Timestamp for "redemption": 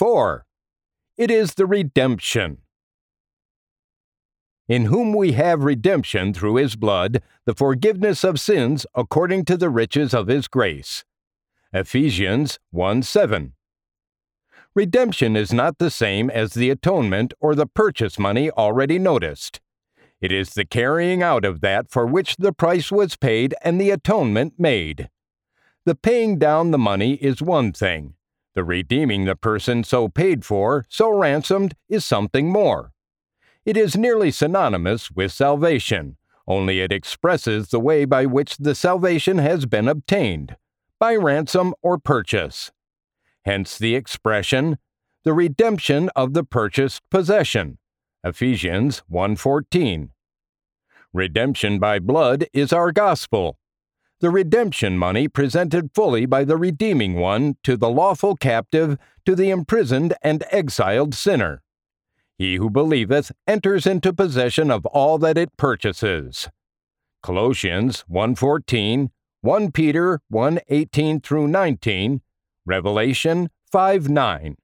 1.66-2.62, 5.62-6.32, 14.74-15.36, 45.32-46.10, 51.12-51.78, 54.30-54.98